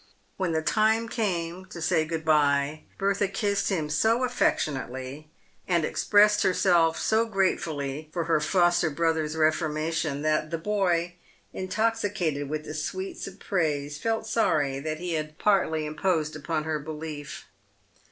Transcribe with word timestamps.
When 0.35 0.51
the 0.51 0.63
time 0.63 1.07
came 1.07 1.67
to 1.67 1.79
say 1.79 2.05
good 2.05 2.25
by, 2.25 2.85
Bertha 2.97 3.27
kissed 3.27 3.69
him 3.69 3.87
so 3.87 4.23
affectionately, 4.23 5.29
and 5.67 5.85
expressed 5.85 6.41
herself 6.41 6.97
so 6.99 7.27
gratefully 7.27 8.09
for 8.11 8.23
her 8.23 8.39
foster 8.39 8.89
brother's 8.89 9.35
reforma 9.35 9.93
tion, 9.93 10.23
that 10.23 10.49
the 10.49 10.57
boy, 10.57 11.17
intoxicated 11.53 12.49
with 12.49 12.63
the 12.65 12.73
sweets 12.73 13.27
of 13.27 13.39
praise, 13.39 13.99
felt 13.99 14.25
sorry 14.25 14.81
he 14.95 15.13
had 15.13 15.37
partly 15.37 15.85
imposed 15.85 16.35
upon 16.35 16.63
her 16.63 16.79
belief. 16.79 17.45